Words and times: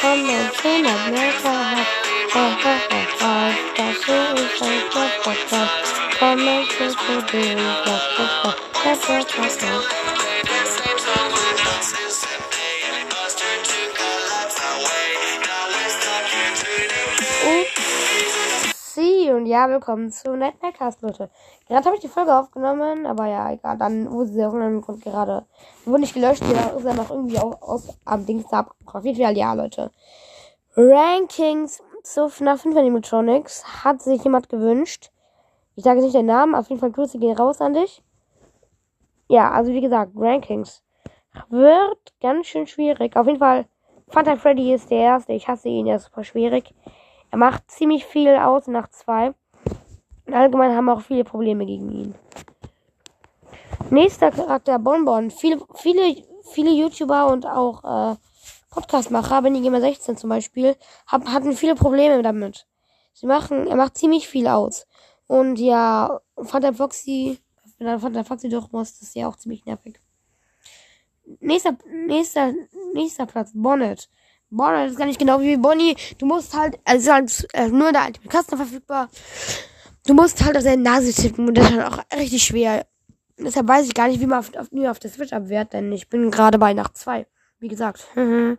komm 0.00 0.22
und 0.22 0.50
schön 0.60 0.86
hat 0.86 1.10
mehr 1.10 1.32
gehabt. 1.32 1.86
Ha, 2.34 2.44
ha, 2.64 2.76
ha, 2.90 3.02
ha, 3.20 3.50
das 3.76 4.04
hier 4.04 4.34
ist 4.34 4.62
ein 4.62 5.12
Podcast. 5.22 5.94
Komm 6.18 6.40
und 6.46 6.66
schön 6.72 6.90
zu 6.90 7.22
dir, 7.30 7.56
Podcast. 7.84 9.06
Podcast. 9.06 10.05
Und 19.36 19.44
ja, 19.44 19.68
willkommen 19.68 20.10
zu 20.10 20.34
Night 20.34 20.62
Nightcast, 20.62 21.02
Leute. 21.02 21.28
Gerade 21.68 21.84
habe 21.84 21.96
ich 21.96 22.00
die 22.00 22.08
Folge 22.08 22.34
aufgenommen, 22.34 23.04
aber 23.04 23.26
ja, 23.26 23.52
egal. 23.52 23.76
Dann 23.76 24.10
wurde 24.10 24.30
sie 24.30 24.42
aus 24.42 24.54
irgendeinem 24.54 24.80
Grund 24.80 25.02
gerade, 25.02 25.44
wurde 25.84 26.00
nicht 26.00 26.14
gelöscht, 26.14 26.42
die 26.42 26.52
ist 26.52 26.86
dann 26.86 26.96
noch 26.96 27.10
irgendwie 27.10 27.38
aus, 27.38 27.60
aus 27.60 27.98
am 28.06 28.24
Dings 28.24 28.46
jeden 29.02 29.22
Fall, 29.22 29.36
ja, 29.36 29.52
Leute. 29.52 29.90
Rankings 30.74 31.82
zu 32.02 32.30
FNAF 32.30 32.62
5 32.62 32.78
Animatronics 32.78 33.84
hat 33.84 34.00
sich 34.00 34.24
jemand 34.24 34.48
gewünscht. 34.48 35.10
Ich 35.74 35.84
sage 35.84 36.00
nicht 36.00 36.14
den 36.14 36.24
Namen, 36.24 36.54
auf 36.54 36.70
jeden 36.70 36.80
Fall 36.80 36.92
Grüße 36.92 37.18
gehen 37.18 37.36
raus 37.36 37.60
an 37.60 37.74
dich. 37.74 38.02
Ja, 39.28 39.50
also 39.50 39.70
wie 39.70 39.82
gesagt, 39.82 40.12
Rankings 40.16 40.82
wird 41.50 42.14
ganz 42.22 42.46
schön 42.46 42.66
schwierig. 42.66 43.14
Auf 43.16 43.26
jeden 43.26 43.40
Fall, 43.40 43.66
Fanta 44.08 44.36
Freddy 44.36 44.72
ist 44.72 44.90
der 44.90 45.00
erste. 45.00 45.34
Ich 45.34 45.46
hasse 45.46 45.68
ihn, 45.68 45.86
er 45.86 45.96
ist 45.96 46.04
super 46.04 46.24
schwierig. 46.24 46.72
Er 47.30 47.38
macht 47.38 47.70
ziemlich 47.70 48.04
viel 48.06 48.36
aus 48.36 48.66
nach 48.66 48.88
zwei. 48.88 49.34
Und 50.26 50.34
allgemein 50.34 50.74
haben 50.74 50.86
wir 50.86 50.94
auch 50.94 51.02
viele 51.02 51.24
Probleme 51.24 51.66
gegen 51.66 51.90
ihn. 51.90 52.14
Nächster 53.90 54.30
Charakter 54.30 54.78
Bonbon. 54.78 55.30
Viele, 55.30 55.60
viele, 55.74 56.24
viele 56.52 56.70
YouTuber 56.70 57.26
und 57.28 57.46
auch 57.46 58.12
äh, 58.12 58.16
Podcastmacher, 58.76 59.40
Gamer 59.42 59.80
16 59.80 60.18
zum 60.18 60.28
Beispiel, 60.28 60.76
hab, 61.06 61.26
hatten 61.28 61.54
viele 61.54 61.74
Probleme 61.74 62.22
damit. 62.22 62.66
Sie 63.14 63.26
machen, 63.26 63.66
er 63.66 63.76
macht 63.76 63.96
ziemlich 63.96 64.28
viel 64.28 64.46
aus. 64.46 64.86
Und 65.26 65.58
ja, 65.58 66.20
Fanta 66.42 66.74
Foxy, 66.74 67.38
wenn 67.78 67.86
dann 67.86 68.00
Fanta 68.00 68.22
Foxy 68.22 68.50
durch 68.50 68.70
muss, 68.72 69.00
ist 69.00 69.16
ja 69.16 69.28
auch 69.28 69.36
ziemlich 69.36 69.64
nervig. 69.64 69.98
Nächster, 71.40 71.76
nächster, 71.86 72.52
nächster 72.92 73.24
Platz, 73.24 73.52
Bonnet. 73.54 74.10
Bonnet 74.50 74.90
ist 74.90 74.98
gar 74.98 75.06
nicht 75.06 75.18
genau 75.18 75.40
wie 75.40 75.56
Bonnie. 75.56 75.96
Du 76.18 76.26
musst 76.26 76.56
halt, 76.56 76.78
also 76.84 77.12
halt 77.12 77.48
äh, 77.52 77.68
nur 77.68 77.88
in 77.88 77.94
der 77.94 78.06
Ultimate 78.06 78.36
Custom 78.36 78.58
verfügbar. 78.58 79.08
Du 80.06 80.14
musst 80.14 80.44
halt 80.44 80.56
auf 80.56 80.62
seine 80.62 80.82
Nase 80.82 81.12
tippen 81.12 81.48
und 81.48 81.58
das 81.58 81.70
ist 81.70 81.76
halt 81.76 81.92
auch 81.92 82.18
richtig 82.18 82.44
schwer. 82.44 82.86
Deshalb 83.38 83.68
weiß 83.68 83.86
ich 83.86 83.94
gar 83.94 84.08
nicht, 84.08 84.20
wie 84.20 84.26
man 84.26 84.38
auf, 84.38 84.54
auf, 84.56 84.70
nur 84.72 84.90
auf 84.90 84.98
der 84.98 85.10
Switch 85.10 85.32
abwehrt, 85.32 85.72
denn 85.72 85.92
ich 85.92 86.08
bin 86.08 86.30
gerade 86.30 86.58
bei 86.58 86.72
Nacht 86.72 86.96
2. 86.96 87.26
Wie 87.58 87.68
gesagt. 87.68 88.06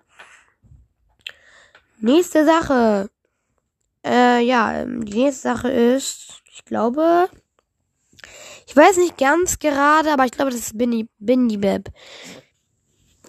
nächste 1.99 2.45
Sache. 2.45 3.09
Äh, 4.05 4.43
ja, 4.43 4.85
die 4.85 5.23
nächste 5.23 5.41
Sache 5.41 5.69
ist, 5.69 6.41
ich 6.52 6.65
glaube, 6.65 7.30
ich 8.67 8.75
weiß 8.75 8.97
nicht 8.97 9.17
ganz 9.17 9.59
gerade, 9.59 10.11
aber 10.11 10.25
ich 10.25 10.31
glaube, 10.31 10.52
das 10.52 10.59
ist 10.59 10.77
Bindy, 10.77 11.08
Bindy 11.17 11.58
Bab. 11.58 11.89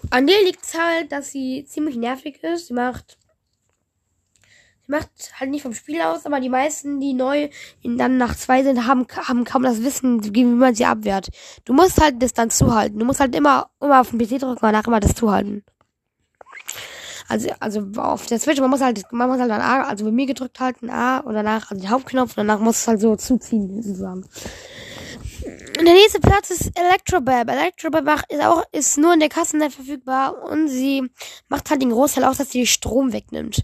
An 0.09 0.27
der 0.27 0.41
liegt 0.43 0.63
es 0.63 0.77
halt, 0.77 1.11
dass 1.11 1.31
sie 1.31 1.65
ziemlich 1.65 1.95
nervig 1.95 2.43
ist. 2.43 2.67
Sie 2.67 2.73
macht. 2.73 3.17
Sie 4.85 4.91
macht 4.91 5.09
halt 5.39 5.51
nicht 5.51 5.61
vom 5.61 5.73
Spiel 5.73 6.01
aus, 6.01 6.25
aber 6.25 6.39
die 6.39 6.49
meisten, 6.49 6.99
die 6.99 7.13
neu 7.13 7.49
in, 7.81 7.97
dann 7.97 8.17
nach 8.17 8.35
zwei 8.35 8.63
sind, 8.63 8.87
haben, 8.87 9.05
haben 9.15 9.43
kaum 9.43 9.63
das 9.63 9.83
Wissen, 9.83 10.33
wie 10.33 10.45
man 10.45 10.73
sie 10.73 10.85
abwehrt. 10.85 11.29
Du 11.65 11.73
musst 11.73 12.01
halt 12.01 12.21
das 12.23 12.33
dann 12.33 12.49
zuhalten. 12.49 12.97
Du 12.97 13.05
musst 13.05 13.19
halt 13.19 13.35
immer, 13.35 13.69
immer 13.79 14.01
auf 14.01 14.09
den 14.09 14.19
PC 14.19 14.39
drücken 14.39 14.49
und 14.49 14.63
danach 14.63 14.87
immer 14.87 14.99
das 14.99 15.13
zuhalten. 15.13 15.63
Also, 17.29 17.49
also 17.59 17.87
auf 17.97 18.25
der 18.25 18.39
Switch, 18.39 18.59
man 18.59 18.71
muss 18.71 18.81
halt, 18.81 19.03
man 19.11 19.29
muss 19.29 19.39
halt 19.39 19.51
ein 19.51 19.61
A, 19.61 19.83
also 19.83 20.03
bei 20.05 20.11
mir 20.11 20.25
gedrückt 20.25 20.59
halten, 20.59 20.89
A 20.89 21.19
und 21.19 21.35
danach 21.35 21.69
also 21.69 21.79
den 21.79 21.91
Hauptknopf 21.91 22.31
und 22.31 22.47
danach 22.47 22.59
muss 22.59 22.79
es 22.79 22.87
halt 22.87 23.01
so 23.01 23.15
zuziehen, 23.15 23.83
sozusagen. 23.83 24.25
Der 25.81 25.93
nächste 25.93 26.19
Platz 26.19 26.49
ist 26.49 26.77
Electrobab. 26.77 27.49
Electrobab 27.49 28.25
ist 28.27 28.43
auch, 28.43 28.63
ist 28.73 28.97
nur 28.97 29.13
in 29.13 29.21
der 29.21 29.29
Kasse 29.29 29.57
verfügbar 29.69 30.43
und 30.43 30.67
sie 30.67 31.09
macht 31.47 31.69
halt 31.69 31.81
den 31.81 31.91
Großteil 31.91 32.25
aus, 32.25 32.37
dass 32.37 32.51
sie 32.51 32.67
Strom 32.67 33.13
wegnimmt. 33.13 33.63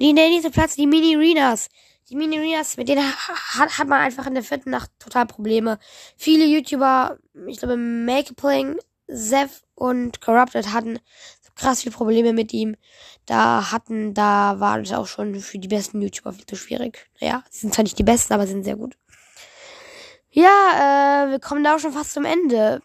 Die, 0.00 0.14
der 0.14 0.28
nächste 0.28 0.52
Platz, 0.52 0.76
die 0.76 0.86
Mini-Renas. 0.86 1.70
Die 2.08 2.14
Mini-Renas, 2.14 2.76
mit 2.76 2.88
denen 2.88 3.02
hat, 3.04 3.78
hat 3.78 3.88
man 3.88 4.00
einfach 4.00 4.28
in 4.28 4.34
der 4.34 4.44
vierten 4.44 4.70
Nacht 4.70 4.92
total 5.00 5.26
Probleme. 5.26 5.80
Viele 6.16 6.44
YouTuber, 6.44 7.18
ich 7.48 7.58
glaube, 7.58 7.76
Make-Playing, 7.76 8.78
Zev 9.08 9.64
und 9.74 10.20
Corrupted 10.20 10.72
hatten 10.72 11.00
krass 11.56 11.82
viele 11.82 11.96
Probleme 11.96 12.32
mit 12.32 12.52
ihm. 12.52 12.76
Da 13.24 13.72
hatten, 13.72 14.14
da 14.14 14.60
war 14.60 14.78
das 14.78 14.92
auch 14.92 15.06
schon 15.06 15.34
für 15.40 15.58
die 15.58 15.68
besten 15.68 16.00
YouTuber 16.00 16.32
viel 16.32 16.46
zu 16.46 16.54
schwierig. 16.54 17.10
Naja, 17.20 17.42
sie 17.50 17.62
sind 17.62 17.74
zwar 17.74 17.82
nicht 17.82 17.98
die 17.98 18.04
besten, 18.04 18.34
aber 18.34 18.46
sind 18.46 18.62
sehr 18.62 18.76
gut. 18.76 18.96
Ja, 20.38 21.24
äh, 21.24 21.30
wir 21.30 21.40
kommen 21.40 21.64
da 21.64 21.74
auch 21.74 21.78
schon 21.78 21.94
fast 21.94 22.12
zum 22.12 22.26
Ende. 22.26 22.82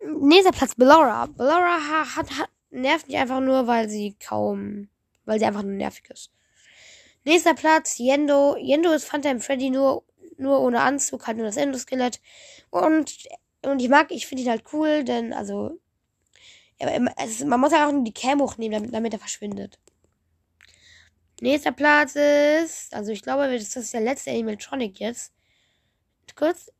Nächster 0.00 0.52
Platz, 0.52 0.74
Bellora. 0.74 1.26
Bellora 1.26 1.78
hat, 1.78 2.16
hat, 2.16 2.38
hat, 2.38 2.48
nervt 2.70 3.08
mich 3.08 3.18
einfach 3.18 3.40
nur, 3.40 3.66
weil 3.66 3.90
sie 3.90 4.16
kaum, 4.18 4.88
weil 5.26 5.38
sie 5.38 5.44
einfach 5.44 5.62
nur 5.62 5.74
nervig 5.74 6.08
ist. 6.08 6.32
Nächster 7.24 7.52
Platz, 7.52 7.98
Yendo. 7.98 8.56
Yendo 8.56 8.90
ist 8.90 9.04
Phantom 9.04 9.38
Freddy 9.38 9.68
nur, 9.68 10.02
nur 10.38 10.60
ohne 10.60 10.80
Anzug, 10.80 11.26
halt 11.26 11.36
nur 11.36 11.44
das 11.44 11.58
Endoskelett. 11.58 12.22
Und, 12.70 13.14
und 13.66 13.82
ich 13.82 13.90
mag, 13.90 14.10
ich 14.10 14.26
finde 14.26 14.44
ihn 14.44 14.48
halt 14.48 14.64
cool, 14.72 15.04
denn, 15.04 15.34
also, 15.34 15.78
es, 16.78 17.44
man 17.44 17.60
muss 17.60 17.72
ja 17.72 17.86
auch 17.86 17.92
nur 17.92 18.04
die 18.04 18.14
Cam 18.14 18.40
hochnehmen, 18.40 18.72
damit, 18.72 18.94
damit 18.94 19.12
er 19.12 19.18
verschwindet. 19.18 19.78
Nächster 21.42 21.72
Platz 21.72 22.16
ist, 22.16 22.94
also 22.94 23.12
ich 23.12 23.20
glaube, 23.20 23.52
das 23.52 23.76
ist 23.76 23.92
der 23.92 24.00
letzte 24.00 24.30
Animatronic 24.30 25.00
jetzt. 25.00 25.34
Kurz, 26.34 26.70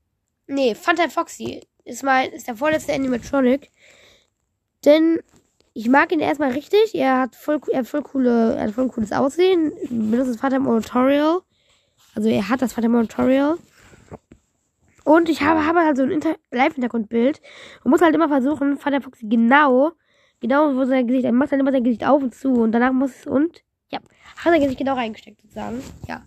Nee, 0.47 0.75
Fanta 0.75 1.09
Foxy 1.09 1.67
ist 1.85 2.03
mein, 2.03 2.31
ist 2.33 2.49
der 2.49 2.57
vorletzte 2.57 2.93
Animatronic. 2.93 3.71
Denn 4.85 5.21
ich 5.73 5.89
mag 5.89 6.13
ihn 6.13 6.21
erstmal 6.21 6.53
richtig. 6.53 6.95
Er 6.95 7.21
hat 7.21 7.37
voll, 7.37 7.61
er 7.71 7.81
hat 7.81 7.87
voll 7.87 8.03
coole, 8.03 8.57
er 8.57 8.65
hat 8.65 8.75
voll 8.75 8.89
cooles 8.89 9.13
Aussehen. 9.13 9.73
Benutzt 9.89 10.31
das 10.31 10.41
Fanta 10.41 10.59
Monitorial. 10.59 11.41
Also 12.15 12.29
er 12.29 12.49
hat 12.49 12.63
das 12.63 12.73
Fanta 12.73 12.89
Monitorial. 12.89 13.59
Und 15.05 15.29
ich 15.29 15.43
habe, 15.43 15.67
habe 15.67 15.81
halt 15.81 15.97
so 15.97 16.05
ein 16.05 16.21
Live-Hintergrundbild 16.51 17.41
und 17.83 17.91
muss 17.91 18.01
halt 18.01 18.15
immer 18.15 18.29
versuchen, 18.29 18.79
Fanta 18.79 19.01
Foxy 19.01 19.27
genau, 19.29 19.93
genau 20.41 20.75
wo 20.75 20.85
sein 20.87 21.07
Gesicht, 21.07 21.27
er 21.27 21.33
macht 21.33 21.51
halt 21.51 21.61
immer 21.61 21.73
sein 21.73 21.85
Gesicht 21.85 22.07
auf 22.07 22.23
und 22.23 22.35
zu 22.35 22.53
und 22.55 22.73
danach 22.73 22.93
muss 22.93 23.11
es 23.15 23.27
und, 23.27 23.63
ja, 23.91 23.99
hat 24.37 24.53
sein 24.53 24.63
Gesicht 24.63 24.79
genau 24.79 24.95
reingesteckt 24.95 25.43
sozusagen, 25.43 25.83
ja. 26.09 26.25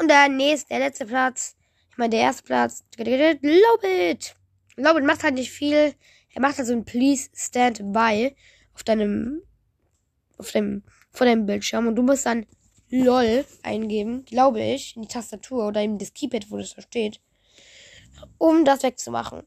Und 0.00 0.08
der 0.08 0.28
nächste, 0.28 0.68
der 0.68 0.78
letzte 0.78 1.06
Platz 1.06 1.56
mal 1.98 2.08
der 2.08 2.20
erste 2.20 2.42
Platz. 2.42 2.84
Lobit. 2.96 4.36
Lobit 4.76 5.04
macht 5.04 5.22
halt 5.22 5.34
nicht 5.34 5.50
viel. 5.50 5.94
Er 6.34 6.40
macht 6.40 6.58
halt 6.58 6.66
so 6.66 6.72
ein 6.72 6.84
Please 6.84 7.30
Stand 7.34 7.92
By 7.92 8.34
auf 8.74 8.84
deinem, 8.84 9.42
auf 10.36 10.52
deinem, 10.52 10.82
vor 11.10 11.26
deinem 11.26 11.46
Bildschirm 11.46 11.88
und 11.88 11.96
du 11.96 12.02
musst 12.02 12.26
dann 12.26 12.46
LOL 12.90 13.44
eingeben, 13.62 14.24
glaube 14.24 14.62
ich, 14.62 14.96
in 14.96 15.02
die 15.02 15.08
Tastatur 15.08 15.66
oder 15.68 15.82
in 15.82 15.98
das 15.98 16.14
Keypad, 16.14 16.50
wo 16.50 16.56
das 16.56 16.74
da 16.74 16.82
steht, 16.82 17.20
um 18.38 18.64
das 18.64 18.82
wegzumachen. 18.82 19.42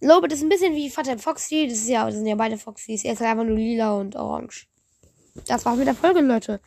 Lobit 0.00 0.32
ist 0.32 0.42
ein 0.42 0.48
bisschen 0.48 0.76
wie 0.76 0.90
Vater 0.90 1.18
Foxy, 1.18 1.66
das 1.66 1.78
ist 1.78 1.88
ja, 1.88 2.06
das 2.06 2.14
sind 2.14 2.26
ja 2.26 2.36
beide 2.36 2.56
Foxys, 2.56 3.04
er 3.04 3.14
ist 3.14 3.20
halt 3.20 3.30
einfach 3.30 3.44
nur 3.44 3.56
lila 3.56 3.94
und 3.94 4.14
orange. 4.14 4.68
Das 5.46 5.64
war's 5.64 5.76
mit 5.76 5.86
der 5.86 5.94
Folge, 5.94 6.20
Leute. 6.20 6.60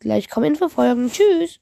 Gleich 0.00 0.28
kommen 0.28 0.46
Infofolgen. 0.46 1.10
Tschüss. 1.10 1.60